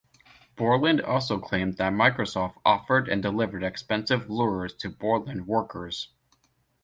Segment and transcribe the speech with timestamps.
[0.55, 6.09] Borland also claimed that Microsoft offered and delivered expensive lures to Borland workers.